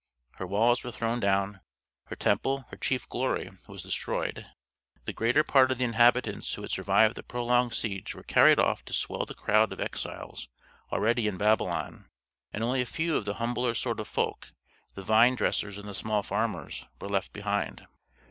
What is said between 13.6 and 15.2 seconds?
sort of folk, the